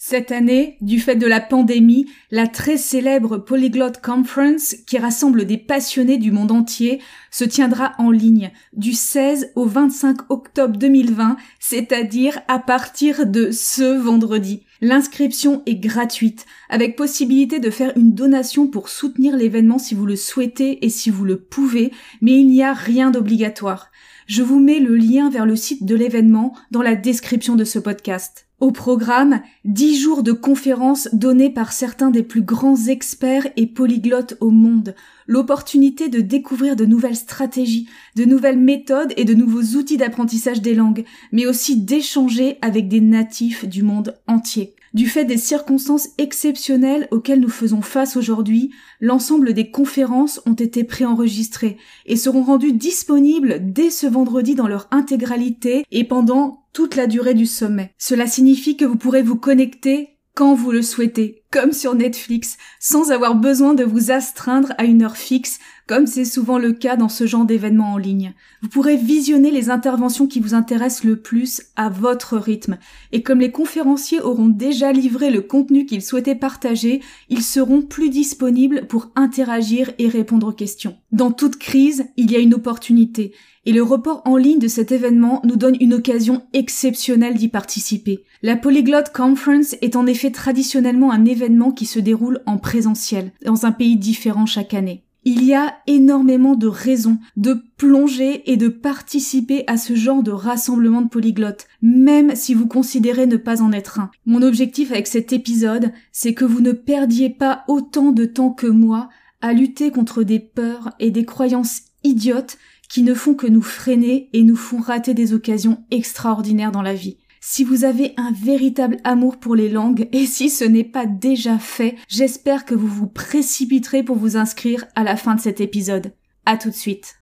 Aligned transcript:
Cette 0.00 0.30
année, 0.30 0.76
du 0.80 1.00
fait 1.00 1.16
de 1.16 1.26
la 1.26 1.40
pandémie, 1.40 2.06
la 2.30 2.46
très 2.46 2.76
célèbre 2.76 3.36
Polyglot 3.36 3.94
Conference, 4.00 4.76
qui 4.86 4.96
rassemble 4.96 5.44
des 5.44 5.58
passionnés 5.58 6.18
du 6.18 6.30
monde 6.30 6.52
entier, 6.52 7.00
se 7.32 7.42
tiendra 7.42 7.94
en 7.98 8.12
ligne 8.12 8.52
du 8.72 8.92
16 8.92 9.50
au 9.56 9.64
25 9.64 10.30
octobre 10.30 10.76
2020, 10.76 11.36
c'est-à-dire 11.58 12.38
à 12.46 12.60
partir 12.60 13.26
de 13.26 13.50
ce 13.50 13.98
vendredi. 13.98 14.62
L'inscription 14.80 15.62
est 15.66 15.74
gratuite, 15.74 16.46
avec 16.68 16.94
possibilité 16.94 17.58
de 17.58 17.68
faire 17.68 17.92
une 17.96 18.14
donation 18.14 18.68
pour 18.68 18.90
soutenir 18.90 19.36
l'événement 19.36 19.80
si 19.80 19.96
vous 19.96 20.06
le 20.06 20.14
souhaitez 20.14 20.86
et 20.86 20.90
si 20.90 21.10
vous 21.10 21.24
le 21.24 21.40
pouvez, 21.40 21.92
mais 22.22 22.38
il 22.38 22.46
n'y 22.46 22.62
a 22.62 22.72
rien 22.72 23.10
d'obligatoire. 23.10 23.90
Je 24.28 24.44
vous 24.44 24.60
mets 24.60 24.78
le 24.78 24.94
lien 24.94 25.28
vers 25.28 25.44
le 25.44 25.56
site 25.56 25.84
de 25.84 25.96
l'événement 25.96 26.54
dans 26.70 26.82
la 26.82 26.94
description 26.94 27.56
de 27.56 27.64
ce 27.64 27.80
podcast. 27.80 28.47
Au 28.60 28.72
programme, 28.72 29.40
dix 29.64 30.00
jours 30.00 30.24
de 30.24 30.32
conférences 30.32 31.08
données 31.12 31.50
par 31.50 31.70
certains 31.70 32.10
des 32.10 32.24
plus 32.24 32.42
grands 32.42 32.88
experts 32.88 33.46
et 33.56 33.68
polyglottes 33.68 34.36
au 34.40 34.50
monde, 34.50 34.96
l'opportunité 35.28 36.08
de 36.08 36.20
découvrir 36.20 36.74
de 36.74 36.84
nouvelles 36.84 37.14
stratégies, 37.14 37.88
de 38.16 38.24
nouvelles 38.24 38.58
méthodes 38.58 39.12
et 39.16 39.24
de 39.24 39.34
nouveaux 39.34 39.76
outils 39.78 39.96
d'apprentissage 39.96 40.60
des 40.60 40.74
langues, 40.74 41.04
mais 41.30 41.46
aussi 41.46 41.80
d'échanger 41.80 42.58
avec 42.60 42.88
des 42.88 43.00
natifs 43.00 43.64
du 43.64 43.84
monde 43.84 44.18
entier. 44.26 44.74
Du 44.94 45.06
fait 45.06 45.24
des 45.24 45.36
circonstances 45.36 46.08
exceptionnelles 46.18 47.08
auxquelles 47.10 47.40
nous 47.40 47.48
faisons 47.48 47.82
face 47.82 48.16
aujourd'hui, 48.16 48.70
l'ensemble 49.00 49.52
des 49.52 49.70
conférences 49.70 50.40
ont 50.46 50.54
été 50.54 50.84
préenregistrées 50.84 51.76
et 52.06 52.16
seront 52.16 52.42
rendues 52.42 52.72
disponibles 52.72 53.58
dès 53.60 53.90
ce 53.90 54.06
vendredi 54.06 54.54
dans 54.54 54.68
leur 54.68 54.88
intégralité 54.90 55.84
et 55.90 56.04
pendant 56.04 56.64
toute 56.72 56.96
la 56.96 57.06
durée 57.06 57.34
du 57.34 57.46
sommet. 57.46 57.92
Cela 57.98 58.26
signifie 58.26 58.76
que 58.76 58.84
vous 58.84 58.96
pourrez 58.96 59.22
vous 59.22 59.36
connecter 59.36 60.18
quand 60.34 60.54
vous 60.54 60.70
le 60.70 60.82
souhaitez, 60.82 61.42
comme 61.50 61.72
sur 61.72 61.94
Netflix, 61.94 62.56
sans 62.78 63.10
avoir 63.10 63.34
besoin 63.34 63.74
de 63.74 63.84
vous 63.84 64.10
astreindre 64.10 64.72
à 64.76 64.84
une 64.84 65.02
heure 65.02 65.16
fixe, 65.16 65.58
comme 65.86 66.06
c'est 66.06 66.26
souvent 66.26 66.58
le 66.58 66.72
cas 66.72 66.96
dans 66.96 67.08
ce 67.08 67.26
genre 67.26 67.46
d'événements 67.46 67.94
en 67.94 67.96
ligne. 67.96 68.34
Vous 68.60 68.68
pourrez 68.68 68.96
visionner 68.96 69.50
les 69.50 69.70
interventions 69.70 70.26
qui 70.26 70.38
vous 70.38 70.54
intéressent 70.54 71.04
le 71.04 71.16
plus 71.16 71.62
à 71.76 71.88
votre 71.88 72.36
rythme, 72.36 72.76
et 73.12 73.22
comme 73.22 73.40
les 73.40 73.50
conférenciers 73.50 74.20
auront 74.20 74.48
déjà 74.48 74.92
livré 74.92 75.30
le 75.30 75.40
contenu 75.40 75.86
qu'ils 75.86 76.02
souhaitaient 76.02 76.34
partager, 76.34 77.00
ils 77.30 77.42
seront 77.42 77.80
plus 77.80 78.10
disponibles 78.10 78.86
pour 78.86 79.10
interagir 79.16 79.90
et 79.98 80.08
répondre 80.08 80.48
aux 80.48 80.52
questions. 80.52 80.96
Dans 81.12 81.32
toute 81.32 81.56
crise, 81.56 82.04
il 82.18 82.30
y 82.30 82.36
a 82.36 82.40
une 82.40 82.54
opportunité, 82.54 83.32
et 83.64 83.72
le 83.72 83.82
report 83.82 84.22
en 84.24 84.36
ligne 84.36 84.58
de 84.58 84.68
cet 84.68 84.92
événement 84.92 85.40
nous 85.44 85.56
donne 85.56 85.76
une 85.80 85.94
occasion 85.94 86.42
exceptionnelle 86.52 87.34
d'y 87.34 87.48
participer. 87.48 88.24
La 88.42 88.56
Polyglot 88.56 89.10
Conference 89.12 89.74
est 89.80 89.96
en 89.96 90.06
effet 90.06 90.30
traditionnellement 90.30 91.10
un 91.10 91.24
événement 91.24 91.37
qui 91.74 91.86
se 91.86 91.98
déroule 91.98 92.40
en 92.46 92.58
présentiel, 92.58 93.32
dans 93.44 93.66
un 93.66 93.72
pays 93.72 93.96
différent 93.96 94.46
chaque 94.46 94.74
année. 94.74 95.04
Il 95.24 95.44
y 95.44 95.52
a 95.52 95.74
énormément 95.86 96.54
de 96.54 96.68
raisons 96.68 97.18
de 97.36 97.56
plonger 97.76 98.50
et 98.50 98.56
de 98.56 98.68
participer 98.68 99.64
à 99.66 99.76
ce 99.76 99.94
genre 99.94 100.22
de 100.22 100.30
rassemblement 100.30 101.02
de 101.02 101.08
polyglottes, 101.08 101.66
même 101.82 102.34
si 102.34 102.54
vous 102.54 102.66
considérez 102.66 103.26
ne 103.26 103.36
pas 103.36 103.60
en 103.60 103.72
être 103.72 104.00
un. 104.00 104.10
Mon 104.26 104.42
objectif 104.42 104.90
avec 104.90 105.06
cet 105.06 105.32
épisode, 105.32 105.92
c'est 106.12 106.34
que 106.34 106.44
vous 106.44 106.60
ne 106.60 106.72
perdiez 106.72 107.30
pas 107.30 107.64
autant 107.68 108.12
de 108.12 108.24
temps 108.24 108.50
que 108.50 108.68
moi 108.68 109.10
à 109.40 109.52
lutter 109.52 109.90
contre 109.90 110.22
des 110.22 110.38
peurs 110.38 110.90
et 110.98 111.10
des 111.10 111.24
croyances 111.24 111.82
idiotes 112.04 112.56
qui 112.88 113.02
ne 113.02 113.14
font 113.14 113.34
que 113.34 113.46
nous 113.46 113.62
freiner 113.62 114.30
et 114.32 114.42
nous 114.42 114.56
font 114.56 114.80
rater 114.80 115.14
des 115.14 115.34
occasions 115.34 115.84
extraordinaires 115.90 116.72
dans 116.72 116.82
la 116.82 116.94
vie. 116.94 117.18
Si 117.40 117.62
vous 117.62 117.84
avez 117.84 118.14
un 118.16 118.32
véritable 118.32 118.96
amour 119.04 119.36
pour 119.36 119.54
les 119.54 119.68
langues, 119.68 120.08
et 120.12 120.26
si 120.26 120.50
ce 120.50 120.64
n'est 120.64 120.82
pas 120.82 121.06
déjà 121.06 121.56
fait, 121.58 121.94
j'espère 122.08 122.64
que 122.64 122.74
vous 122.74 122.88
vous 122.88 123.06
précipiterez 123.06 124.02
pour 124.02 124.16
vous 124.16 124.36
inscrire 124.36 124.84
à 124.96 125.04
la 125.04 125.14
fin 125.14 125.36
de 125.36 125.40
cet 125.40 125.60
épisode. 125.60 126.12
À 126.46 126.56
tout 126.56 126.70
de 126.70 126.74
suite. 126.74 127.20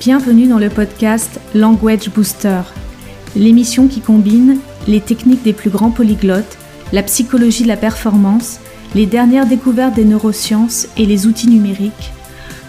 Bienvenue 0.00 0.46
dans 0.46 0.58
le 0.58 0.70
podcast 0.70 1.38
Language 1.54 2.08
Booster, 2.10 2.62
l'émission 3.34 3.88
qui 3.88 4.00
combine 4.00 4.58
les 4.88 5.02
techniques 5.02 5.42
des 5.42 5.52
plus 5.52 5.68
grands 5.68 5.90
polyglottes, 5.90 6.56
la 6.94 7.02
psychologie 7.02 7.64
de 7.64 7.68
la 7.68 7.76
performance, 7.76 8.58
les 8.94 9.04
dernières 9.04 9.46
découvertes 9.46 9.96
des 9.96 10.04
neurosciences 10.04 10.88
et 10.96 11.04
les 11.04 11.26
outils 11.26 11.48
numériques, 11.48 12.12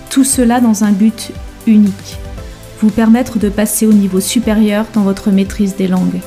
tout 0.09 0.23
cela 0.23 0.59
dans 0.59 0.83
un 0.83 0.91
but 0.91 1.31
unique, 1.65 2.17
vous 2.81 2.89
permettre 2.89 3.39
de 3.39 3.49
passer 3.49 3.87
au 3.87 3.93
niveau 3.93 4.19
supérieur 4.19 4.85
dans 4.93 5.03
votre 5.03 5.31
maîtrise 5.31 5.75
des 5.75 5.87
langues. 5.87 6.21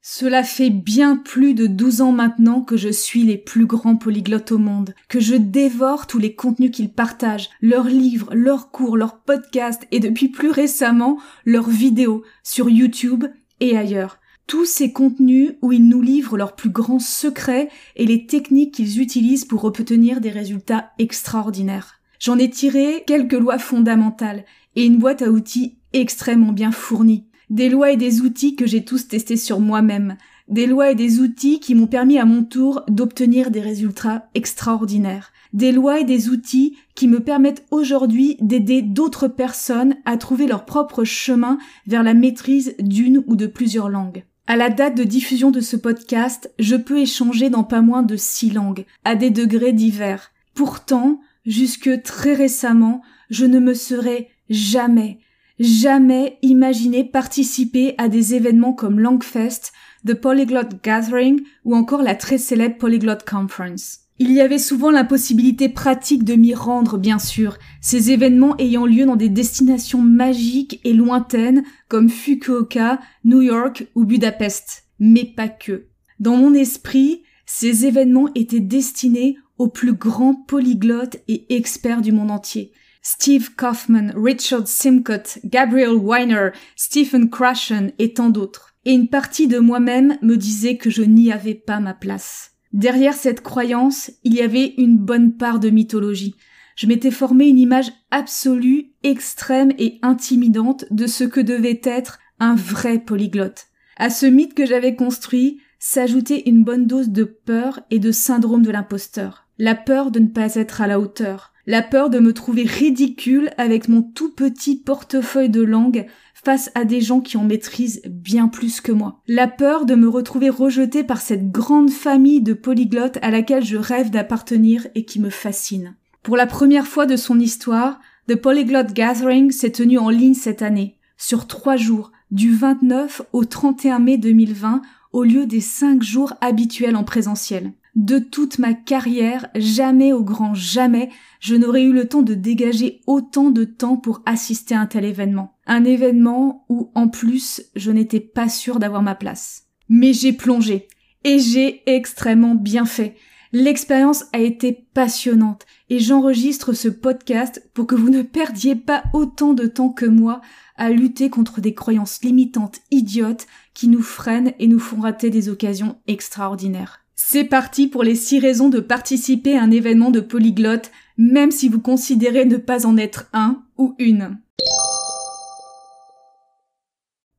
Cela 0.00 0.44
fait 0.44 0.70
bien 0.70 1.16
plus 1.16 1.52
de 1.52 1.66
12 1.66 2.00
ans 2.00 2.12
maintenant 2.12 2.60
que 2.60 2.76
je 2.76 2.90
suis 2.90 3.24
les 3.24 3.38
plus 3.38 3.66
grands 3.66 3.96
polyglottes 3.96 4.52
au 4.52 4.58
monde, 4.58 4.94
que 5.08 5.18
je 5.18 5.34
dévore 5.34 6.06
tous 6.06 6.18
les 6.18 6.34
contenus 6.34 6.70
qu'ils 6.70 6.92
partagent, 6.92 7.50
leurs 7.60 7.88
livres, 7.88 8.30
leurs 8.32 8.70
cours, 8.70 8.96
leurs 8.96 9.20
podcasts 9.22 9.86
et 9.90 9.98
depuis 9.98 10.28
plus 10.28 10.50
récemment 10.50 11.18
leurs 11.44 11.68
vidéos 11.68 12.22
sur 12.44 12.70
YouTube 12.70 13.24
et 13.58 13.76
ailleurs 13.76 14.18
tous 14.46 14.64
ces 14.64 14.92
contenus 14.92 15.52
où 15.62 15.72
ils 15.72 15.88
nous 15.88 16.02
livrent 16.02 16.36
leurs 16.36 16.54
plus 16.54 16.70
grands 16.70 16.98
secrets 16.98 17.68
et 17.96 18.06
les 18.06 18.26
techniques 18.26 18.74
qu'ils 18.74 19.00
utilisent 19.00 19.44
pour 19.44 19.64
obtenir 19.64 20.20
des 20.20 20.30
résultats 20.30 20.90
extraordinaires. 20.98 22.00
J'en 22.18 22.38
ai 22.38 22.50
tiré 22.50 23.04
quelques 23.06 23.32
lois 23.32 23.58
fondamentales 23.58 24.44
et 24.76 24.84
une 24.84 24.98
boîte 24.98 25.22
à 25.22 25.30
outils 25.30 25.78
extrêmement 25.92 26.52
bien 26.52 26.70
fournie. 26.70 27.26
Des 27.50 27.68
lois 27.68 27.90
et 27.90 27.96
des 27.96 28.20
outils 28.20 28.56
que 28.56 28.66
j'ai 28.66 28.84
tous 28.84 29.08
testés 29.08 29.36
sur 29.36 29.60
moi-même. 29.60 30.16
Des 30.48 30.66
lois 30.66 30.90
et 30.90 30.94
des 30.94 31.20
outils 31.20 31.60
qui 31.60 31.74
m'ont 31.74 31.86
permis 31.86 32.18
à 32.18 32.24
mon 32.24 32.44
tour 32.44 32.82
d'obtenir 32.88 33.50
des 33.50 33.60
résultats 33.60 34.28
extraordinaires. 34.34 35.32
Des 35.52 35.72
lois 35.72 36.00
et 36.00 36.04
des 36.04 36.28
outils 36.28 36.76
qui 36.94 37.08
me 37.08 37.20
permettent 37.20 37.64
aujourd'hui 37.70 38.36
d'aider 38.40 38.82
d'autres 38.82 39.28
personnes 39.28 39.96
à 40.04 40.16
trouver 40.16 40.46
leur 40.46 40.64
propre 40.64 41.04
chemin 41.04 41.58
vers 41.86 42.02
la 42.02 42.14
maîtrise 42.14 42.74
d'une 42.78 43.22
ou 43.26 43.36
de 43.36 43.46
plusieurs 43.46 43.88
langues. 43.88 44.24
À 44.46 44.56
la 44.56 44.70
date 44.70 44.96
de 44.96 45.04
diffusion 45.04 45.50
de 45.50 45.60
ce 45.60 45.76
podcast, 45.76 46.52
je 46.58 46.74
peux 46.74 46.98
échanger 46.98 47.48
dans 47.48 47.62
pas 47.62 47.80
moins 47.80 48.02
de 48.02 48.16
six 48.16 48.50
langues, 48.50 48.84
à 49.04 49.14
des 49.14 49.30
degrés 49.30 49.72
divers. 49.72 50.32
Pourtant, 50.54 51.20
jusque 51.46 52.02
très 52.02 52.34
récemment, 52.34 53.02
je 53.30 53.46
ne 53.46 53.60
me 53.60 53.72
serais 53.72 54.28
jamais, 54.50 55.20
jamais 55.60 56.38
imaginé 56.42 57.04
participer 57.04 57.94
à 57.98 58.08
des 58.08 58.34
événements 58.34 58.72
comme 58.72 58.98
Langfest, 58.98 59.72
The 60.06 60.14
Polyglot 60.14 60.80
Gathering 60.82 61.40
ou 61.64 61.76
encore 61.76 62.02
la 62.02 62.16
très 62.16 62.38
célèbre 62.38 62.78
Polyglot 62.78 63.18
Conference. 63.24 64.01
Il 64.24 64.30
y 64.30 64.40
avait 64.40 64.60
souvent 64.60 64.92
l'impossibilité 64.92 65.68
pratique 65.68 66.22
de 66.22 66.34
m'y 66.34 66.54
rendre, 66.54 66.96
bien 66.96 67.18
sûr, 67.18 67.58
ces 67.80 68.12
événements 68.12 68.56
ayant 68.58 68.86
lieu 68.86 69.04
dans 69.04 69.16
des 69.16 69.28
destinations 69.28 70.00
magiques 70.00 70.80
et 70.84 70.92
lointaines 70.92 71.64
comme 71.88 72.08
Fukuoka, 72.08 73.00
New 73.24 73.40
York 73.40 73.88
ou 73.96 74.04
Budapest. 74.04 74.84
Mais 75.00 75.24
pas 75.24 75.48
que. 75.48 75.88
Dans 76.20 76.36
mon 76.36 76.54
esprit, 76.54 77.24
ces 77.46 77.84
événements 77.84 78.28
étaient 78.36 78.60
destinés 78.60 79.38
aux 79.58 79.66
plus 79.66 79.92
grands 79.92 80.36
polyglottes 80.36 81.16
et 81.26 81.56
experts 81.56 82.00
du 82.00 82.12
monde 82.12 82.30
entier. 82.30 82.70
Steve 83.02 83.56
Kaufman, 83.56 84.12
Richard 84.14 84.68
Simcott, 84.68 85.40
Gabriel 85.42 85.96
Weiner, 86.00 86.50
Stephen 86.76 87.28
Krashen 87.28 87.90
et 87.98 88.14
tant 88.14 88.30
d'autres. 88.30 88.76
Et 88.84 88.92
une 88.92 89.08
partie 89.08 89.48
de 89.48 89.58
moi-même 89.58 90.16
me 90.22 90.36
disait 90.36 90.76
que 90.76 90.90
je 90.90 91.02
n'y 91.02 91.32
avais 91.32 91.56
pas 91.56 91.80
ma 91.80 91.92
place. 91.92 92.51
Derrière 92.72 93.14
cette 93.14 93.42
croyance, 93.42 94.10
il 94.24 94.34
y 94.34 94.40
avait 94.40 94.74
une 94.78 94.96
bonne 94.96 95.36
part 95.36 95.60
de 95.60 95.70
mythologie. 95.70 96.36
Je 96.74 96.86
m'étais 96.86 97.10
formé 97.10 97.48
une 97.48 97.58
image 97.58 97.92
absolue, 98.10 98.92
extrême 99.02 99.72
et 99.78 99.98
intimidante 100.02 100.86
de 100.90 101.06
ce 101.06 101.24
que 101.24 101.40
devait 101.40 101.80
être 101.84 102.18
un 102.38 102.54
vrai 102.54 102.98
polyglotte. 102.98 103.66
À 103.96 104.08
ce 104.08 104.26
mythe 104.26 104.54
que 104.54 104.66
j'avais 104.66 104.96
construit 104.96 105.60
s'ajoutait 105.78 106.44
une 106.46 106.64
bonne 106.64 106.86
dose 106.86 107.10
de 107.10 107.24
peur 107.24 107.80
et 107.90 107.98
de 107.98 108.10
syndrome 108.10 108.62
de 108.62 108.70
l'imposteur. 108.70 109.41
La 109.58 109.74
peur 109.74 110.10
de 110.10 110.20
ne 110.20 110.28
pas 110.28 110.54
être 110.54 110.80
à 110.80 110.86
la 110.86 110.98
hauteur. 110.98 111.52
La 111.66 111.82
peur 111.82 112.10
de 112.10 112.18
me 112.18 112.32
trouver 112.32 112.64
ridicule 112.64 113.50
avec 113.56 113.88
mon 113.88 114.02
tout 114.02 114.32
petit 114.32 114.76
portefeuille 114.76 115.50
de 115.50 115.62
langue 115.62 116.06
face 116.34 116.70
à 116.74 116.84
des 116.84 117.00
gens 117.00 117.20
qui 117.20 117.36
en 117.36 117.44
maîtrisent 117.44 118.02
bien 118.06 118.48
plus 118.48 118.80
que 118.80 118.90
moi. 118.90 119.20
La 119.28 119.46
peur 119.46 119.86
de 119.86 119.94
me 119.94 120.08
retrouver 120.08 120.50
rejetée 120.50 121.04
par 121.04 121.20
cette 121.20 121.52
grande 121.52 121.90
famille 121.90 122.40
de 122.40 122.52
polyglottes 122.52 123.18
à 123.22 123.30
laquelle 123.30 123.64
je 123.64 123.76
rêve 123.76 124.10
d'appartenir 124.10 124.88
et 124.94 125.04
qui 125.04 125.20
me 125.20 125.30
fascine. 125.30 125.94
Pour 126.22 126.36
la 126.36 126.46
première 126.46 126.86
fois 126.86 127.06
de 127.06 127.16
son 127.16 127.38
histoire, 127.38 128.00
The 128.28 128.34
Polyglot 128.36 128.92
Gathering 128.92 129.50
s'est 129.50 129.70
tenu 129.70 129.98
en 129.98 130.08
ligne 130.08 130.34
cette 130.34 130.62
année, 130.62 130.98
sur 131.16 131.46
trois 131.46 131.76
jours, 131.76 132.10
du 132.30 132.54
29 132.54 133.22
au 133.32 133.44
31 133.44 133.98
mai 133.98 134.16
2020, 134.16 134.82
au 135.12 135.22
lieu 135.22 135.46
des 135.46 135.60
cinq 135.60 136.02
jours 136.02 136.32
habituels 136.40 136.96
en 136.96 137.04
présentiel. 137.04 137.72
De 137.94 138.18
toute 138.18 138.58
ma 138.58 138.72
carrière, 138.72 139.48
jamais 139.54 140.14
au 140.14 140.24
grand 140.24 140.54
jamais, 140.54 141.10
je 141.40 141.54
n'aurais 141.54 141.82
eu 141.82 141.92
le 141.92 142.08
temps 142.08 142.22
de 142.22 142.32
dégager 142.32 143.02
autant 143.06 143.50
de 143.50 143.64
temps 143.64 143.98
pour 143.98 144.22
assister 144.24 144.74
à 144.74 144.80
un 144.80 144.86
tel 144.86 145.04
événement. 145.04 145.58
Un 145.66 145.84
événement 145.84 146.64
où, 146.70 146.90
en 146.94 147.08
plus, 147.08 147.62
je 147.76 147.90
n'étais 147.90 148.20
pas 148.20 148.48
sûre 148.48 148.78
d'avoir 148.78 149.02
ma 149.02 149.14
place. 149.14 149.64
Mais 149.90 150.14
j'ai 150.14 150.32
plongé. 150.32 150.88
Et 151.24 151.38
j'ai 151.38 151.82
extrêmement 151.86 152.54
bien 152.54 152.86
fait. 152.86 153.14
L'expérience 153.52 154.24
a 154.32 154.38
été 154.38 154.72
passionnante 154.94 155.66
et 155.90 155.98
j'enregistre 155.98 156.72
ce 156.72 156.88
podcast 156.88 157.68
pour 157.74 157.86
que 157.86 157.94
vous 157.94 158.08
ne 158.08 158.22
perdiez 158.22 158.74
pas 158.74 159.02
autant 159.12 159.52
de 159.52 159.66
temps 159.66 159.90
que 159.90 160.06
moi 160.06 160.40
à 160.76 160.88
lutter 160.88 161.28
contre 161.28 161.60
des 161.60 161.74
croyances 161.74 162.22
limitantes 162.22 162.78
idiotes 162.90 163.46
qui 163.74 163.88
nous 163.88 164.00
freinent 164.00 164.54
et 164.58 164.66
nous 164.66 164.78
font 164.78 165.00
rater 165.00 165.28
des 165.28 165.50
occasions 165.50 165.98
extraordinaires. 166.06 167.01
C'est 167.24 167.44
parti 167.44 167.86
pour 167.86 168.02
les 168.02 168.16
six 168.16 168.40
raisons 168.40 168.68
de 168.68 168.80
participer 168.80 169.56
à 169.56 169.62
un 169.62 169.70
événement 169.70 170.10
de 170.10 170.20
polyglotte, 170.20 170.90
même 171.16 171.50
si 171.50 171.68
vous 171.68 171.80
considérez 171.80 172.44
ne 172.44 172.56
pas 172.56 172.84
en 172.84 172.96
être 172.96 173.30
un 173.32 173.62
ou 173.78 173.94
une. 173.98 174.38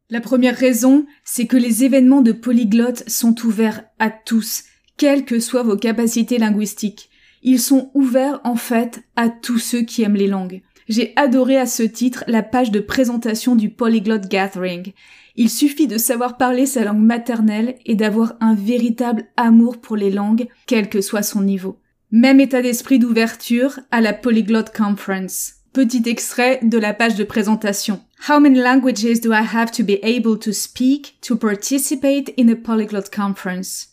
La 0.09 0.21
première 0.21 0.56
raison, 0.56 1.06
c'est 1.25 1.47
que 1.47 1.57
les 1.57 1.83
événements 1.83 2.21
de 2.21 2.31
polyglotte 2.31 3.07
sont 3.07 3.35
ouverts 3.45 3.83
à 4.00 4.09
tous, 4.09 4.63
quelles 4.97 5.25
que 5.25 5.39
soient 5.39 5.63
vos 5.63 5.77
capacités 5.77 6.39
linguistiques. 6.39 7.09
Ils 7.44 7.59
sont 7.59 7.91
ouverts 7.94 8.39
en 8.45 8.56
fait 8.56 9.03
à 9.15 9.29
tous 9.29 9.59
ceux 9.59 9.81
qui 9.81 10.01
aiment 10.01 10.15
les 10.15 10.27
langues. 10.27 10.63
J'ai 10.88 11.13
adoré 11.15 11.57
à 11.57 11.65
ce 11.65 11.83
titre 11.83 12.24
la 12.27 12.44
page 12.44 12.71
de 12.71 12.80
présentation 12.80 13.56
du 13.56 13.69
Polyglot 13.69 14.27
Gathering. 14.30 14.94
Il 15.35 15.50
suffit 15.50 15.88
de 15.88 15.97
savoir 15.97 16.38
parler 16.38 16.65
sa 16.65 16.83
langue 16.83 17.01
maternelle 17.01 17.75
et 17.85 17.95
d'avoir 17.95 18.33
un 18.39 18.56
véritable 18.56 19.25
amour 19.38 19.80
pour 19.80 19.95
les 19.95 20.12
langues, 20.12 20.47
quel 20.68 20.89
que 20.89 21.01
soit 21.01 21.24
son 21.24 21.41
niveau. 21.41 21.80
Même 22.12 22.39
état 22.39 22.62
d'esprit 22.62 23.00
d'ouverture 23.00 23.80
à 23.91 24.01
la 24.01 24.13
Polyglot 24.13 24.65
Conference. 24.75 25.53
Petit 25.74 26.03
extrait 26.06 26.59
de 26.62 26.77
la 26.77 26.94
page 26.94 27.15
de 27.15 27.24
présentation. 27.24 28.00
How 28.29 28.39
many 28.39 28.59
languages 28.59 29.19
do 29.21 29.33
I 29.33 29.41
have 29.41 29.71
to 29.71 29.83
be 29.83 30.00
able 30.03 30.38
to 30.38 30.53
speak 30.53 31.18
to 31.21 31.36
participate 31.36 32.31
in 32.38 32.47
a 32.50 32.56
polyglot 32.56 33.09
conference? 33.12 33.89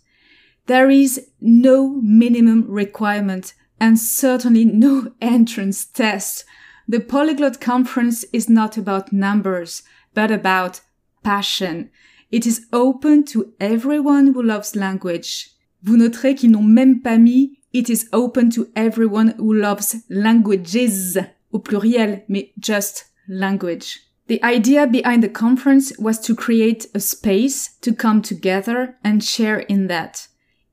There 0.66 0.90
is 0.90 1.26
no 1.40 1.98
minimum 2.02 2.66
requirement 2.69 3.54
and 3.81 3.96
certainly 3.96 4.66
no 4.66 5.08
entrance 5.20 5.84
test. 5.84 6.44
The 6.90 6.98
polyglot 6.98 7.60
conference 7.60 8.25
is 8.32 8.48
not 8.48 8.76
about 8.76 9.12
numbers, 9.12 9.84
but 10.12 10.32
about 10.32 10.81
passion. 11.22 11.88
It 12.32 12.46
is 12.46 12.66
open 12.72 13.22
to 13.26 13.52
everyone 13.60 14.32
who 14.34 14.42
loves 14.42 14.75
language. 14.75 15.52
Vous 15.84 15.96
noterez 15.96 16.34
qu'ils 16.34 16.50
n'ont 16.50 16.66
même 16.66 17.00
pas 17.00 17.16
mis 17.16 17.60
It 17.72 17.88
is 17.88 18.08
open 18.12 18.50
to 18.50 18.66
everyone 18.75 19.34
who 19.38 19.54
loves 19.54 19.98
languages 20.08 21.16
au 21.52 21.60
pluriel, 21.60 22.25
mais 22.26 22.50
just 22.58 23.04
language. 23.28 24.00
The 24.26 24.43
idea 24.43 24.88
behind 24.88 25.22
the 25.22 25.28
conference 25.28 25.96
was 25.96 26.19
to 26.22 26.34
create 26.34 26.88
a 26.93 26.98
space 26.98 27.76
to 27.82 27.94
come 27.94 28.20
together 28.20 28.96
and 29.04 29.22
share 29.22 29.60
in 29.60 29.86
that. 29.86 30.26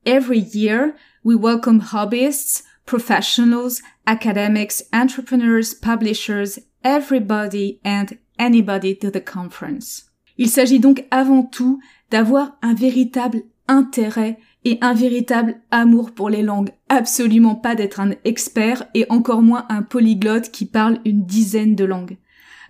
Every 0.04 0.40
year, 0.40 0.96
we 1.22 1.36
welcome 1.36 1.80
hobbyists, 1.80 2.64
professionals, 2.86 3.82
academics, 4.08 4.84
entrepreneurs, 4.92 5.74
publishers, 5.80 6.58
everybody 6.82 7.78
and 7.84 8.06
anybody 8.38 8.96
to 8.96 9.10
the 9.10 9.22
conference. 9.22 10.06
Il 10.38 10.48
s'agit 10.48 10.80
donc 10.80 11.04
avant 11.10 11.42
tout 11.42 11.78
d'avoir 12.10 12.56
un 12.62 12.72
véritable 12.72 13.42
intérêt 13.68 14.38
et 14.64 14.78
un 14.80 14.94
véritable 14.94 15.60
amour 15.70 16.12
pour 16.12 16.30
les 16.30 16.42
langues. 16.42 16.70
Absolument 16.88 17.54
pas 17.54 17.74
d'être 17.74 18.00
un 18.00 18.12
expert 18.24 18.84
et 18.94 19.04
encore 19.10 19.42
moins 19.42 19.66
un 19.68 19.82
polyglotte 19.82 20.50
qui 20.50 20.64
parle 20.64 21.00
une 21.04 21.26
dizaine 21.26 21.74
de 21.74 21.84
langues. 21.84 22.16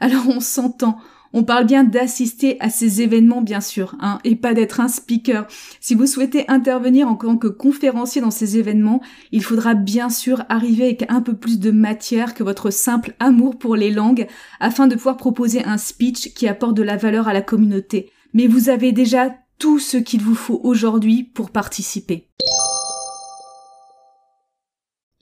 Alors 0.01 0.29
on 0.29 0.41
s'entend, 0.41 0.99
on 1.33 1.45
parle 1.45 1.67
bien 1.67 1.85
d'assister 1.85 2.57
à 2.61 2.71
ces 2.71 3.03
événements 3.03 3.43
bien 3.43 3.61
sûr, 3.61 3.95
hein, 4.01 4.19
et 4.25 4.37
pas 4.37 4.55
d'être 4.55 4.81
un 4.81 4.89
speaker. 4.89 5.47
Si 5.81 5.95
vous 5.95 6.07
souhaitez 6.07 6.45
intervenir 6.49 7.09
en 7.09 7.15
tant 7.15 7.37
que 7.37 7.49
conférencier 7.49 8.21
dans 8.21 8.31
ces 8.31 8.59
événements, 8.59 9.03
il 9.33 9.43
faudra 9.43 9.75
bien 9.75 10.09
sûr 10.09 10.45
arriver 10.49 10.85
avec 10.85 11.05
un 11.09 11.21
peu 11.21 11.35
plus 11.35 11.59
de 11.59 11.71
matière 11.71 12.35
que 12.35 12.43
votre 12.43 12.71
simple 12.71 13.15
amour 13.21 13.59
pour 13.59 13.77
les 13.77 13.91
langues 13.91 14.27
afin 14.61 14.87
de 14.87 14.95
pouvoir 14.95 15.17
proposer 15.17 15.65
un 15.65 15.79
speech 15.79 16.35
qui 16.35 16.49
apporte 16.49 16.77
de 16.77 16.83
la 16.83 16.97
valeur 16.97 17.29
à 17.29 17.33
la 17.33 17.43
communauté. 17.43 18.11
Mais 18.35 18.47
vous 18.47 18.69
avez 18.69 18.93
déjà 18.93 19.35
tout 19.59 19.79
ce 19.79 19.97
qu'il 19.97 20.23
vous 20.23 20.35
faut 20.35 20.61
aujourd'hui 20.63 21.25
pour 21.25 21.51
participer. 21.51 22.29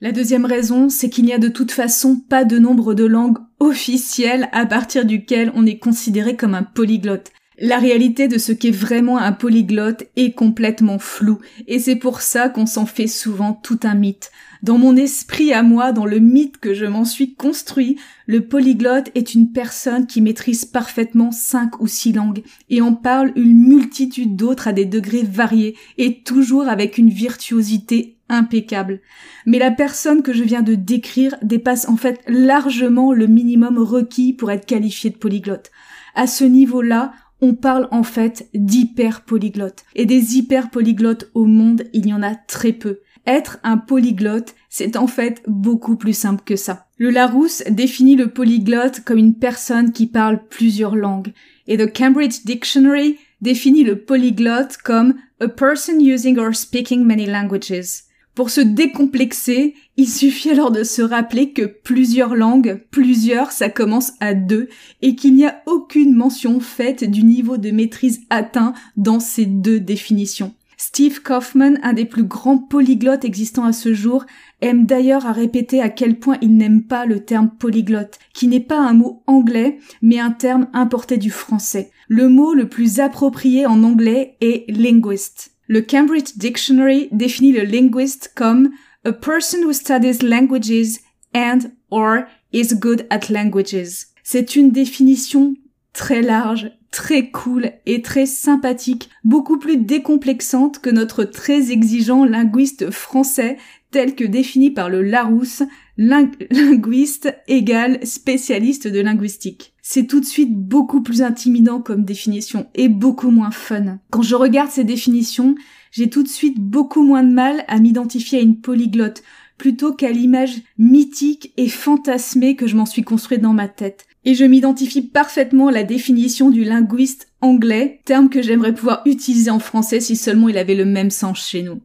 La 0.00 0.12
deuxième 0.12 0.44
raison, 0.44 0.91
c'est 0.91 1.08
qu'il 1.08 1.25
n'y 1.25 1.32
a 1.32 1.38
de 1.38 1.49
toute 1.49 1.73
façon 1.73 2.17
pas 2.17 2.44
de 2.44 2.58
nombre 2.58 2.93
de 2.93 3.06
langues 3.06 3.38
officielles 3.61 4.49
à 4.53 4.67
partir 4.67 5.05
duquel 5.05 5.53
on 5.55 5.67
est 5.67 5.79
considéré 5.79 6.37
comme 6.37 6.55
un 6.55 6.62
polyglotte. 6.62 7.32
La 7.58 7.79
réalité 7.79 8.29
de 8.29 8.37
ce 8.37 8.53
qu'est 8.53 8.70
vraiment 8.70 9.17
un 9.17 9.32
polyglotte 9.32 10.05
est 10.17 10.32
complètement 10.32 10.99
floue, 10.99 11.38
et 11.67 11.79
c'est 11.79 11.97
pour 11.97 12.20
ça 12.20 12.50
qu'on 12.50 12.67
s'en 12.67 12.85
fait 12.85 13.06
souvent 13.06 13.55
tout 13.55 13.81
un 13.85 13.94
mythe. 13.94 14.31
Dans 14.62 14.76
mon 14.76 14.94
esprit 14.94 15.55
à 15.55 15.62
moi, 15.62 15.93
dans 15.93 16.05
le 16.05 16.19
mythe 16.19 16.58
que 16.58 16.75
je 16.75 16.85
m'en 16.85 17.06
suis 17.06 17.35
construit, 17.35 17.97
le 18.26 18.47
polyglotte 18.47 19.11
est 19.14 19.35
une 19.35 19.53
personne 19.53 20.06
qui 20.06 20.20
maîtrise 20.20 20.67
parfaitement 20.67 21.31
cinq 21.31 21.81
ou 21.81 21.87
six 21.87 22.12
langues, 22.12 22.43
et 22.69 22.82
en 22.82 22.93
parle 22.93 23.32
une 23.37 23.56
multitude 23.69 24.37
d'autres 24.37 24.69
à 24.69 24.73
des 24.75 24.85
degrés 24.85 25.25
variés, 25.25 25.76
et 25.97 26.20
toujours 26.23 26.69
avec 26.69 26.99
une 26.99 27.11
virtuosité 27.11 28.19
impeccable. 28.29 29.00
Mais 29.47 29.58
la 29.58 29.70
personne 29.70 30.23
que 30.23 30.35
je 30.35 30.44
viens 30.44 30.62
de 30.62 30.75
décrire 30.75 31.37
dépasse 31.41 31.88
en 31.88 31.97
fait 31.97 32.20
largement 32.29 33.14
le 33.14 33.29
minimum 33.29 33.79
requis 33.79 34.35
pour 34.35 34.50
être 34.50 34.67
qualifié 34.67 35.08
de 35.08 35.17
polyglotte. 35.17 35.70
À 36.14 36.26
ce 36.26 36.44
niveau-là, 36.44 37.12
on 37.41 37.55
parle 37.55 37.88
en 37.91 38.03
fait 38.03 38.49
d'hyper 38.55 39.23
polyglottes. 39.23 39.85
Et 39.94 40.06
des 40.06 40.37
hyper 40.37 40.71
polyglottes 40.71 41.31
au 41.35 41.44
monde, 41.44 41.85
il 41.93 42.06
y 42.06 42.12
en 42.12 42.23
a 42.23 42.35
très 42.35 42.73
peu. 42.73 43.00
Être 43.27 43.59
un 43.65 43.77
polyglotte, 43.77 44.55
c'est 44.69 44.97
en 44.97 45.06
fait 45.06 45.43
beaucoup 45.49 45.97
plus 45.97 46.17
simple 46.17 46.44
que 46.44 46.56
ça. 46.56 46.87
Le 46.97 47.11
Larousse 47.11 47.65
définit 47.69 48.17
le 48.17 48.29
polyglotte 48.29 49.00
comme 49.00 49.19
une 49.19 49.35
personne 49.35 49.93
qui 49.93 50.06
parle 50.06 50.47
plusieurs 50.49 50.94
langues. 50.94 51.33
Et 51.67 51.77
The 51.77 51.93
Cambridge 51.93 52.44
Dictionary 52.44 53.19
définit 53.41 53.85
le 53.85 53.99
polyglotte 53.99 54.77
comme 54.79 55.15
a 55.41 55.49
person 55.49 55.99
using 56.00 56.39
or 56.39 56.55
speaking 56.55 57.05
many 57.05 57.27
languages. 57.27 58.06
Pour 58.37 58.50
se 58.50 58.61
décomplexer, 58.61 59.73
il 59.97 60.06
suffit 60.06 60.50
alors 60.50 60.71
de 60.71 60.85
se 60.85 61.00
rappeler 61.00 61.55
que 61.55 61.62
plusieurs 61.62 62.35
langues, 62.35 62.85
plusieurs, 62.91 63.50
ça 63.50 63.71
commence 63.71 64.12
à 64.21 64.35
deux, 64.35 64.69
et 65.00 65.17
qu'il 65.17 65.35
n'y 65.35 65.47
a 65.47 65.62
aucune 65.65 66.15
mention 66.15 66.60
faite 66.60 67.03
du 67.03 67.25
niveau 67.25 67.56
de 67.56 67.70
maîtrise 67.70 68.20
atteint 68.29 68.75
dans 68.99 69.20
ces 69.20 69.46
deux 69.46 69.81
définitions. 69.81 70.53
Steve 70.77 71.22
Kaufman, 71.22 71.79
un 71.82 71.94
des 71.94 72.05
plus 72.05 72.25
grands 72.25 72.58
polyglottes 72.58 73.25
existants 73.25 73.65
à 73.65 73.72
ce 73.72 73.94
jour, 73.94 74.27
aime 74.60 74.84
d'ailleurs 74.84 75.25
à 75.25 75.32
répéter 75.32 75.81
à 75.81 75.89
quel 75.89 76.19
point 76.19 76.37
il 76.43 76.58
n'aime 76.58 76.82
pas 76.82 77.06
le 77.06 77.20
terme 77.20 77.49
polyglotte, 77.58 78.19
qui 78.34 78.49
n'est 78.49 78.60
pas 78.60 78.79
un 78.79 78.93
mot 78.93 79.22
anglais, 79.27 79.79
mais 80.03 80.19
un 80.19 80.31
terme 80.31 80.69
importé 80.75 81.17
du 81.17 81.31
français. 81.31 81.91
Le 82.06 82.29
mot 82.29 82.53
le 82.53 82.69
plus 82.69 83.01
approprié 83.01 83.65
en 83.65 83.82
anglais 83.82 84.37
est 84.43 84.70
linguist. 84.70 85.56
Le 85.69 85.81
Cambridge 85.82 86.37
Dictionary 86.37 87.08
définit 87.11 87.53
le 87.53 87.65
linguist 87.65 88.32
comme 88.35 88.70
a 89.05 89.13
person 89.13 89.65
who 89.65 89.73
studies 89.73 90.23
languages 90.23 91.01
and 91.35 91.70
or 91.91 92.25
is 92.53 92.75
good 92.75 93.06
at 93.11 93.29
languages. 93.31 94.06
C'est 94.23 94.56
une 94.56 94.70
définition 94.70 95.55
très 95.93 96.23
large, 96.23 96.70
très 96.91 97.31
cool 97.31 97.73
et 97.85 98.01
très 98.01 98.27
sympathique, 98.27 99.11
beaucoup 99.25 99.58
plus 99.58 99.77
décomplexante 99.77 100.79
que 100.81 100.91
notre 100.91 101.25
très 101.25 101.73
exigeant 101.73 102.25
linguiste 102.25 102.91
français 102.91 103.56
tel 103.91 104.15
que 104.15 104.25
défini 104.25 104.70
par 104.70 104.89
le 104.89 105.03
Larousse, 105.03 105.63
linguiste 105.98 107.34
égale 107.48 108.05
spécialiste 108.06 108.88
de 108.88 109.00
linguistique. 109.00 109.74
C'est 109.82 110.06
tout 110.06 110.20
de 110.20 110.26
suite 110.26 110.55
beaucoup 110.55 111.03
plus 111.03 111.22
intimidant 111.22 111.81
comme 111.81 112.05
définition 112.05 112.67
et 112.74 112.88
beaucoup 112.88 113.31
moins 113.31 113.50
fun. 113.50 113.98
Quand 114.10 114.22
je 114.22 114.34
regarde 114.34 114.70
ces 114.70 114.84
définitions, 114.84 115.55
j'ai 115.93 116.10
tout 116.10 116.22
de 116.22 116.29
suite 116.29 116.58
beaucoup 116.58 117.03
moins 117.03 117.22
de 117.22 117.32
mal 117.32 117.65
à 117.69 117.79
m'identifier 117.79 118.38
à 118.38 118.43
une 118.43 118.60
polyglotte 118.60 119.22
plutôt 119.58 119.93
qu'à 119.93 120.10
l'image 120.10 120.56
mythique 120.79 121.53
et 121.56 121.69
fantasmée 121.69 122.56
que 122.56 122.67
je 122.67 122.76
m'en 122.76 122.86
suis 122.86 123.03
construite 123.03 123.41
dans 123.41 123.55
ma 123.55 123.69
tête. 123.69 124.06
Et 124.24 124.34
je 124.34 124.44
m'identifie 124.44 125.03
parfaitement 125.03 125.69
à 125.69 125.72
la 125.72 125.84
définition 125.84 126.50
du 126.50 126.65
linguiste 126.65 127.29
anglais, 127.41 128.00
terme 128.05 128.29
que 128.29 128.43
j'aimerais 128.43 128.74
pouvoir 128.74 129.03
utiliser 129.06 129.50
en 129.50 129.60
français 129.60 130.00
si 130.00 130.17
seulement 130.17 130.48
il 130.48 130.58
avait 130.58 130.74
le 130.74 130.84
même 130.84 131.10
sens 131.10 131.48
chez 131.48 131.62
nous. 131.62 131.81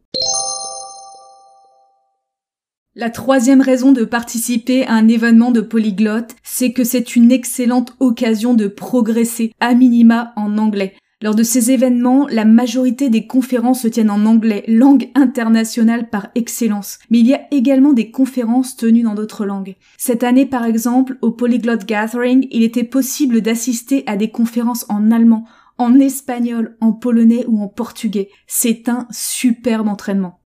La 2.94 3.10
troisième 3.10 3.62
raison 3.62 3.94
de 3.94 4.04
participer 4.04 4.86
à 4.86 4.96
un 4.96 5.08
événement 5.08 5.52
de 5.52 5.62
polyglotte, 5.62 6.36
c'est 6.44 6.74
que 6.74 6.84
c'est 6.84 7.16
une 7.16 7.32
excellente 7.32 7.96
occasion 8.02 8.54
de 8.54 8.68
progresser 8.68 9.54
à 9.62 9.74
minima 9.74 10.34
en 10.36 10.58
anglais. 10.58 10.96
Lors 11.22 11.34
de 11.34 11.44
ces 11.44 11.72
événements, 11.72 12.28
la 12.28 12.44
majorité 12.44 13.10
des 13.10 13.28
conférences 13.28 13.84
se 13.84 13.88
tiennent 13.88 14.10
en 14.10 14.26
anglais, 14.26 14.66
langue 14.68 15.10
internationale 15.16 16.10
par 16.10 16.28
excellence. 16.36 17.00
Mais 17.10 17.20
il 17.20 17.28
y 17.28 17.34
a 17.34 17.48
également 17.52 17.94
des 17.94 18.12
conférences 18.12 18.76
tenues 18.76 19.04
dans 19.04 19.16
d'autres 19.16 19.46
langues. 19.46 19.78
Cette 19.98 20.24
année, 20.24 20.46
par 20.46 20.66
exemple, 20.66 21.18
au 21.22 21.32
Polyglot 21.32 21.86
Gathering, 21.88 22.46
il 22.52 22.62
était 22.62 22.84
possible 22.84 23.40
d'assister 23.40 24.04
à 24.06 24.18
des 24.18 24.32
conférences 24.32 24.86
en 24.90 25.12
allemand, 25.12 25.46
en 25.78 25.98
espagnol, 25.98 26.76
en 26.82 26.92
polonais 26.92 27.46
ou 27.48 27.62
en 27.62 27.70
portugais. 27.70 28.28
C'est 28.48 28.90
un 28.90 29.08
superbe 29.12 29.88
entraînement. 29.88 30.42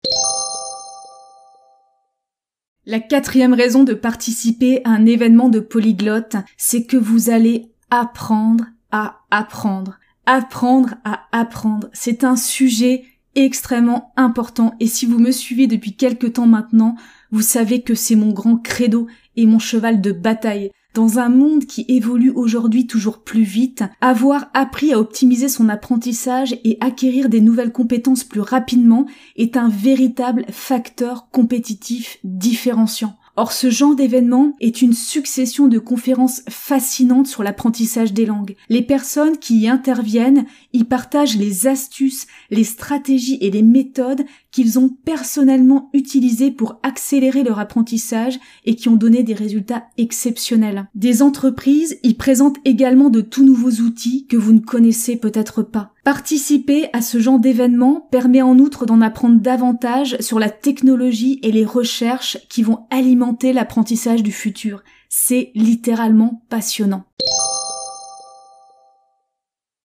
La 2.86 3.00
quatrième 3.00 3.54
raison 3.54 3.82
de 3.82 3.94
participer 3.94 4.82
à 4.84 4.90
un 4.90 5.06
événement 5.06 5.48
de 5.48 5.60
polyglotte, 5.60 6.36
c'est 6.58 6.84
que 6.84 6.98
vous 6.98 7.30
allez 7.30 7.70
apprendre 7.90 8.66
à 8.90 9.22
apprendre. 9.30 9.98
Apprendre 10.26 10.94
à 11.02 11.22
apprendre. 11.32 11.88
C'est 11.94 12.24
un 12.24 12.36
sujet 12.36 13.04
extrêmement 13.34 14.12
important 14.16 14.74
et 14.80 14.86
si 14.86 15.06
vous 15.06 15.18
me 15.18 15.30
suivez 15.30 15.66
depuis 15.66 15.96
quelque 15.96 16.26
temps 16.26 16.46
maintenant, 16.46 16.94
vous 17.30 17.40
savez 17.40 17.80
que 17.80 17.94
c'est 17.94 18.16
mon 18.16 18.32
grand 18.32 18.58
credo 18.58 19.06
et 19.36 19.46
mon 19.46 19.58
cheval 19.58 20.02
de 20.02 20.12
bataille. 20.12 20.70
Dans 20.94 21.18
un 21.18 21.28
monde 21.28 21.64
qui 21.64 21.84
évolue 21.88 22.30
aujourd'hui 22.30 22.86
toujours 22.86 23.24
plus 23.24 23.42
vite, 23.42 23.82
avoir 24.00 24.48
appris 24.54 24.92
à 24.92 25.00
optimiser 25.00 25.48
son 25.48 25.68
apprentissage 25.68 26.52
et 26.62 26.78
acquérir 26.80 27.28
des 27.28 27.40
nouvelles 27.40 27.72
compétences 27.72 28.22
plus 28.22 28.40
rapidement 28.40 29.06
est 29.34 29.56
un 29.56 29.68
véritable 29.68 30.46
facteur 30.50 31.30
compétitif 31.30 32.18
différenciant. 32.22 33.16
Or, 33.36 33.50
ce 33.50 33.68
genre 33.68 33.96
d'événement 33.96 34.52
est 34.60 34.80
une 34.80 34.92
succession 34.92 35.66
de 35.66 35.80
conférences 35.80 36.42
fascinantes 36.48 37.26
sur 37.26 37.42
l'apprentissage 37.42 38.12
des 38.12 38.26
langues. 38.26 38.54
Les 38.68 38.82
personnes 38.82 39.38
qui 39.38 39.58
y 39.58 39.68
interviennent 39.68 40.46
y 40.72 40.84
partagent 40.84 41.36
les 41.36 41.66
astuces, 41.66 42.28
les 42.50 42.62
stratégies 42.62 43.38
et 43.40 43.50
les 43.50 43.62
méthodes 43.62 44.24
qu'ils 44.54 44.78
ont 44.78 44.88
personnellement 45.04 45.90
utilisées 45.92 46.52
pour 46.52 46.78
accélérer 46.84 47.42
leur 47.42 47.58
apprentissage 47.58 48.38
et 48.64 48.76
qui 48.76 48.88
ont 48.88 48.94
donné 48.94 49.24
des 49.24 49.34
résultats 49.34 49.86
exceptionnels. 49.98 50.88
Des 50.94 51.22
entreprises 51.22 51.98
y 52.04 52.14
présentent 52.14 52.58
également 52.64 53.10
de 53.10 53.20
tout 53.20 53.44
nouveaux 53.44 53.82
outils 53.82 54.28
que 54.28 54.36
vous 54.36 54.52
ne 54.52 54.60
connaissez 54.60 55.16
peut-être 55.16 55.64
pas. 55.64 55.92
Participer 56.04 56.86
à 56.92 57.02
ce 57.02 57.18
genre 57.18 57.40
d'événement 57.40 58.06
permet 58.12 58.42
en 58.42 58.56
outre 58.60 58.86
d'en 58.86 59.00
apprendre 59.00 59.40
davantage 59.40 60.16
sur 60.20 60.38
la 60.38 60.50
technologie 60.50 61.40
et 61.42 61.50
les 61.50 61.64
recherches 61.64 62.38
qui 62.48 62.62
vont 62.62 62.86
alimenter 62.90 63.52
l'apprentissage 63.52 64.22
du 64.22 64.30
futur. 64.30 64.84
C'est 65.08 65.50
littéralement 65.56 66.44
passionnant. 66.48 67.06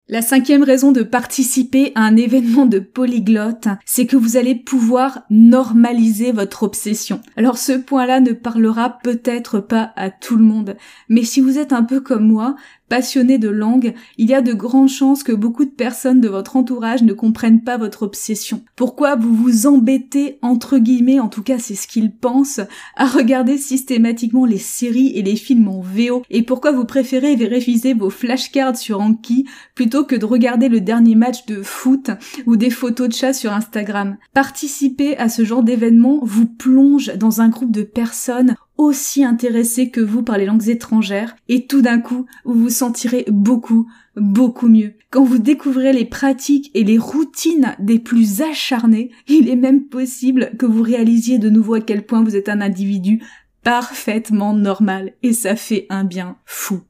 La 0.07 0.21
cinquième 0.21 0.61
raison 0.61 0.91
de 0.91 1.01
participer 1.01 1.91
à 1.95 2.01
un 2.01 2.15
événement 2.15 2.67
de 2.67 2.77
polyglotte, 2.77 3.69
c'est 3.87 4.05
que 4.05 4.15
vous 4.15 4.37
allez 4.37 4.53
pouvoir 4.53 5.23
normaliser 5.31 6.31
votre 6.31 6.61
obsession. 6.61 7.21
Alors 7.35 7.57
ce 7.57 7.71
point-là 7.71 8.19
ne 8.19 8.33
parlera 8.33 8.99
peut-être 9.01 9.59
pas 9.59 9.93
à 9.95 10.11
tout 10.11 10.37
le 10.37 10.43
monde, 10.43 10.77
mais 11.09 11.23
si 11.23 11.41
vous 11.41 11.57
êtes 11.57 11.73
un 11.73 11.81
peu 11.81 12.01
comme 12.01 12.27
moi, 12.27 12.55
passionné 12.89 13.37
de 13.37 13.49
langue, 13.49 13.93
il 14.17 14.29
y 14.29 14.33
a 14.33 14.41
de 14.41 14.53
grandes 14.53 14.89
chances 14.89 15.23
que 15.23 15.31
beaucoup 15.31 15.65
de 15.65 15.69
personnes 15.69 16.21
de 16.21 16.29
votre 16.29 16.55
entourage 16.55 17.03
ne 17.03 17.13
comprennent 17.13 17.63
pas 17.63 17.77
votre 17.77 18.03
obsession. 18.03 18.63
Pourquoi 18.75 19.15
vous 19.15 19.33
vous 19.33 19.67
embêtez, 19.67 20.37
entre 20.41 20.77
guillemets, 20.77 21.19
en 21.19 21.29
tout 21.29 21.43
cas 21.43 21.59
c'est 21.59 21.75
ce 21.75 21.87
qu'ils 21.87 22.11
pensent, 22.11 22.61
à 22.95 23.07
regarder 23.07 23.57
systématiquement 23.57 24.45
les 24.45 24.57
séries 24.57 25.13
et 25.15 25.21
les 25.21 25.35
films 25.35 25.67
en 25.67 25.81
VO, 25.81 26.23
et 26.29 26.43
pourquoi 26.43 26.71
vous 26.71 26.85
préférez 26.85 27.35
vérifier 27.35 27.93
vos 27.93 28.09
flashcards 28.09 28.77
sur 28.77 29.01
Anki 29.01 29.45
plutôt 29.73 30.03
que 30.03 30.15
de 30.15 30.25
regarder 30.25 30.69
le 30.69 30.81
dernier 30.81 31.15
match 31.15 31.45
de 31.45 31.61
foot 31.61 32.11
ou 32.45 32.55
des 32.55 32.69
photos 32.69 33.09
de 33.09 33.13
chats 33.13 33.33
sur 33.33 33.53
Instagram? 33.53 34.17
Participer 34.33 35.17
à 35.17 35.29
ce 35.29 35.43
genre 35.43 35.63
d'événement 35.63 36.19
vous 36.23 36.45
plonge 36.45 37.13
dans 37.15 37.41
un 37.41 37.49
groupe 37.49 37.71
de 37.71 37.83
personnes 37.83 38.55
aussi 38.77 39.23
intéressé 39.23 39.89
que 39.89 40.01
vous 40.01 40.23
par 40.23 40.37
les 40.37 40.45
langues 40.45 40.67
étrangères 40.67 41.35
et 41.47 41.65
tout 41.65 41.81
d'un 41.81 41.99
coup 41.99 42.25
vous 42.43 42.59
vous 42.59 42.69
sentirez 42.69 43.25
beaucoup, 43.29 43.87
beaucoup 44.15 44.67
mieux. 44.67 44.93
Quand 45.09 45.23
vous 45.23 45.37
découvrez 45.37 45.93
les 45.93 46.05
pratiques 46.05 46.71
et 46.73 46.83
les 46.83 46.97
routines 46.97 47.75
des 47.79 47.99
plus 47.99 48.41
acharnés, 48.41 49.11
il 49.27 49.49
est 49.49 49.55
même 49.55 49.85
possible 49.85 50.51
que 50.57 50.65
vous 50.65 50.83
réalisiez 50.83 51.39
de 51.39 51.49
nouveau 51.49 51.75
à 51.75 51.81
quel 51.81 52.05
point 52.05 52.23
vous 52.23 52.35
êtes 52.35 52.49
un 52.49 52.61
individu 52.61 53.21
parfaitement 53.63 54.53
normal 54.53 55.13
et 55.23 55.33
ça 55.33 55.55
fait 55.55 55.87
un 55.89 56.03
bien 56.03 56.37
fou. 56.45 56.81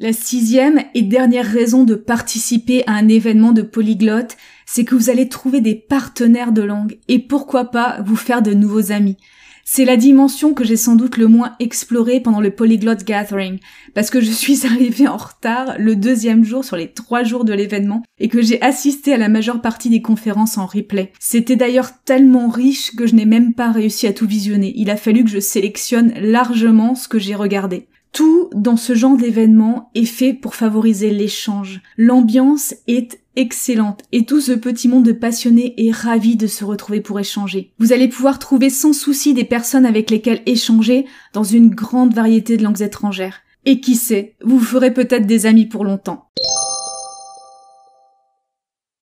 La 0.00 0.12
sixième 0.12 0.84
et 0.94 1.02
dernière 1.02 1.44
raison 1.44 1.82
de 1.82 1.96
participer 1.96 2.84
à 2.86 2.92
un 2.92 3.08
événement 3.08 3.50
de 3.50 3.62
polyglotte, 3.62 4.36
c'est 4.64 4.84
que 4.84 4.94
vous 4.94 5.10
allez 5.10 5.28
trouver 5.28 5.60
des 5.60 5.74
partenaires 5.74 6.52
de 6.52 6.62
langue 6.62 6.98
et 7.08 7.18
pourquoi 7.18 7.64
pas 7.72 8.00
vous 8.06 8.14
faire 8.14 8.40
de 8.40 8.54
nouveaux 8.54 8.92
amis. 8.92 9.16
C'est 9.64 9.84
la 9.84 9.96
dimension 9.96 10.54
que 10.54 10.62
j'ai 10.62 10.76
sans 10.76 10.94
doute 10.94 11.16
le 11.16 11.26
moins 11.26 11.56
explorée 11.58 12.20
pendant 12.20 12.40
le 12.40 12.52
Polyglot 12.52 12.94
Gathering, 13.04 13.58
parce 13.92 14.10
que 14.10 14.20
je 14.20 14.30
suis 14.30 14.66
arrivée 14.66 15.08
en 15.08 15.16
retard 15.16 15.74
le 15.80 15.96
deuxième 15.96 16.44
jour 16.44 16.64
sur 16.64 16.76
les 16.76 16.92
trois 16.92 17.24
jours 17.24 17.44
de 17.44 17.52
l'événement 17.52 18.04
et 18.20 18.28
que 18.28 18.40
j'ai 18.40 18.62
assisté 18.62 19.12
à 19.12 19.18
la 19.18 19.28
majeure 19.28 19.60
partie 19.60 19.90
des 19.90 20.00
conférences 20.00 20.58
en 20.58 20.66
replay. 20.66 21.12
C'était 21.18 21.56
d'ailleurs 21.56 21.90
tellement 22.04 22.50
riche 22.50 22.94
que 22.94 23.08
je 23.08 23.16
n'ai 23.16 23.26
même 23.26 23.52
pas 23.52 23.72
réussi 23.72 24.06
à 24.06 24.12
tout 24.12 24.28
visionner. 24.28 24.72
Il 24.76 24.90
a 24.90 24.96
fallu 24.96 25.24
que 25.24 25.30
je 25.30 25.40
sélectionne 25.40 26.14
largement 26.20 26.94
ce 26.94 27.08
que 27.08 27.18
j'ai 27.18 27.34
regardé. 27.34 27.88
Tout 28.12 28.50
dans 28.54 28.76
ce 28.76 28.94
genre 28.94 29.16
d'événement 29.16 29.90
est 29.94 30.04
fait 30.04 30.32
pour 30.32 30.54
favoriser 30.54 31.10
l'échange. 31.10 31.80
L'ambiance 31.96 32.74
est 32.86 33.20
excellente 33.36 34.02
et 34.10 34.24
tout 34.24 34.40
ce 34.40 34.52
petit 34.52 34.88
monde 34.88 35.04
de 35.04 35.12
passionnés 35.12 35.74
est 35.76 35.92
ravi 35.92 36.36
de 36.36 36.46
se 36.46 36.64
retrouver 36.64 37.00
pour 37.00 37.20
échanger. 37.20 37.72
Vous 37.78 37.92
allez 37.92 38.08
pouvoir 38.08 38.38
trouver 38.38 38.70
sans 38.70 38.92
souci 38.92 39.34
des 39.34 39.44
personnes 39.44 39.86
avec 39.86 40.10
lesquelles 40.10 40.42
échanger 40.46 41.06
dans 41.32 41.44
une 41.44 41.70
grande 41.70 42.14
variété 42.14 42.56
de 42.56 42.64
langues 42.64 42.82
étrangères. 42.82 43.40
Et 43.64 43.80
qui 43.80 43.96
sait, 43.96 44.34
vous 44.42 44.58
ferez 44.58 44.92
peut-être 44.92 45.26
des 45.26 45.46
amis 45.46 45.66
pour 45.66 45.84
longtemps. 45.84 46.30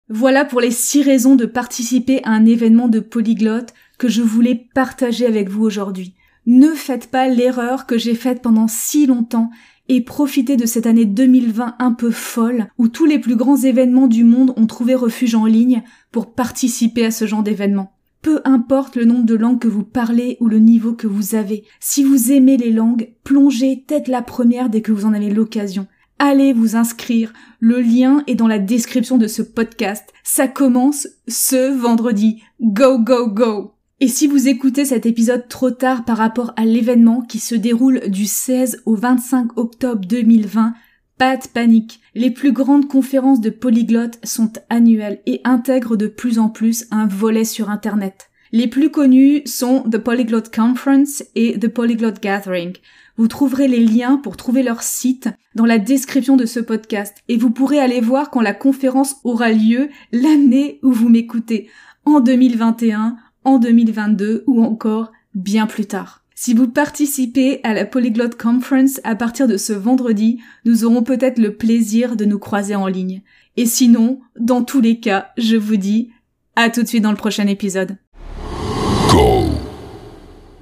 Voilà 0.09 0.45
pour 0.45 0.61
les 0.61 0.71
six 0.71 1.01
raisons 1.01 1.35
de 1.35 1.45
participer 1.45 2.23
à 2.23 2.31
un 2.31 2.45
événement 2.45 2.87
de 2.87 2.99
polyglotte 2.99 3.73
que 3.97 4.07
je 4.07 4.21
voulais 4.21 4.67
partager 4.73 5.25
avec 5.25 5.49
vous 5.49 5.63
aujourd'hui. 5.63 6.13
Ne 6.45 6.69
faites 6.69 7.07
pas 7.07 7.27
l'erreur 7.27 7.85
que 7.85 7.97
j'ai 7.97 8.15
faite 8.15 8.41
pendant 8.41 8.67
si 8.67 9.05
longtemps 9.05 9.49
et 9.89 10.01
profitez 10.01 10.57
de 10.57 10.65
cette 10.65 10.85
année 10.85 11.05
2020 11.05 11.75
un 11.79 11.91
peu 11.91 12.11
folle 12.11 12.67
où 12.77 12.87
tous 12.87 13.05
les 13.05 13.19
plus 13.19 13.35
grands 13.35 13.57
événements 13.57 14.07
du 14.07 14.23
monde 14.23 14.53
ont 14.55 14.67
trouvé 14.67 14.95
refuge 14.95 15.35
en 15.35 15.45
ligne 15.45 15.83
pour 16.11 16.33
participer 16.33 17.05
à 17.05 17.11
ce 17.11 17.25
genre 17.25 17.43
d'événement. 17.43 17.93
Peu 18.21 18.41
importe 18.45 18.95
le 18.95 19.03
nombre 19.03 19.25
de 19.25 19.35
langues 19.35 19.59
que 19.59 19.67
vous 19.67 19.83
parlez 19.83 20.37
ou 20.39 20.47
le 20.47 20.59
niveau 20.59 20.93
que 20.93 21.07
vous 21.07 21.35
avez, 21.35 21.65
si 21.81 22.03
vous 22.03 22.31
aimez 22.31 22.55
les 22.55 22.71
langues, 22.71 23.09
plongez 23.25 23.83
tête 23.85 24.07
la 24.07 24.21
première 24.21 24.69
dès 24.69 24.81
que 24.81 24.93
vous 24.93 25.05
en 25.05 25.13
avez 25.13 25.29
l'occasion. 25.29 25.87
Allez 26.19 26.53
vous 26.53 26.77
inscrire, 26.77 27.33
le 27.59 27.81
lien 27.81 28.23
est 28.27 28.35
dans 28.35 28.47
la 28.47 28.59
description 28.59 29.17
de 29.17 29.27
ce 29.27 29.41
podcast. 29.41 30.05
Ça 30.23 30.47
commence 30.47 31.07
ce 31.27 31.73
vendredi. 31.77 32.41
Go, 32.61 32.97
go, 32.99 33.27
go 33.27 33.73
et 34.03 34.09
si 34.09 34.27
vous 34.27 34.49
écoutez 34.49 34.83
cet 34.83 35.05
épisode 35.05 35.47
trop 35.47 35.71
tard 35.71 36.03
par 36.03 36.17
rapport 36.17 36.51
à 36.57 36.65
l'événement 36.65 37.21
qui 37.21 37.39
se 37.39 37.55
déroule 37.55 38.01
du 38.09 38.25
16 38.25 38.81
au 38.85 38.95
25 38.95 39.57
octobre 39.57 40.05
2020, 40.05 40.73
pas 41.17 41.37
de 41.37 41.47
panique. 41.47 42.01
Les 42.13 42.29
plus 42.29 42.51
grandes 42.51 42.89
conférences 42.89 43.39
de 43.39 43.49
polyglottes 43.49 44.19
sont 44.25 44.51
annuelles 44.69 45.21
et 45.25 45.39
intègrent 45.45 45.95
de 45.95 46.07
plus 46.07 46.37
en 46.37 46.49
plus 46.49 46.85
un 46.91 47.07
volet 47.07 47.45
sur 47.45 47.69
Internet. 47.69 48.29
Les 48.51 48.67
plus 48.67 48.89
connus 48.89 49.43
sont 49.45 49.83
The 49.83 49.99
Polyglot 49.99 50.51
Conference 50.53 51.23
et 51.35 51.57
The 51.57 51.69
Polyglot 51.69 52.19
Gathering. 52.21 52.73
Vous 53.15 53.29
trouverez 53.29 53.69
les 53.69 53.79
liens 53.79 54.17
pour 54.17 54.35
trouver 54.35 54.63
leur 54.63 54.83
site 54.83 55.29
dans 55.55 55.65
la 55.65 55.79
description 55.79 56.35
de 56.35 56.45
ce 56.45 56.59
podcast 56.59 57.15
et 57.29 57.37
vous 57.37 57.51
pourrez 57.51 57.79
aller 57.79 58.01
voir 58.01 58.31
quand 58.31 58.41
la 58.41 58.53
conférence 58.53 59.15
aura 59.23 59.53
lieu 59.53 59.87
l'année 60.11 60.81
où 60.83 60.91
vous 60.91 61.07
m'écoutez, 61.07 61.69
en 62.05 62.19
2021, 62.19 63.15
en 63.43 63.59
2022 63.59 64.43
ou 64.47 64.63
encore 64.63 65.11
bien 65.35 65.67
plus 65.67 65.85
tard. 65.85 66.23
Si 66.35 66.53
vous 66.53 66.67
participez 66.67 67.59
à 67.63 67.73
la 67.73 67.85
Polyglot 67.85 68.29
Conference 68.37 68.99
à 69.03 69.15
partir 69.15 69.47
de 69.47 69.57
ce 69.57 69.73
vendredi, 69.73 70.39
nous 70.65 70.83
aurons 70.83 71.03
peut-être 71.03 71.37
le 71.37 71.55
plaisir 71.55 72.15
de 72.15 72.25
nous 72.25 72.39
croiser 72.39 72.75
en 72.75 72.87
ligne. 72.87 73.21
Et 73.55 73.65
sinon, 73.65 74.19
dans 74.39 74.63
tous 74.63 74.81
les 74.81 74.99
cas, 74.99 75.29
je 75.37 75.55
vous 75.55 75.77
dis 75.77 76.09
à 76.55 76.69
tout 76.69 76.81
de 76.81 76.87
suite 76.87 77.03
dans 77.03 77.11
le 77.11 77.17
prochain 77.17 77.47
épisode. 77.47 77.97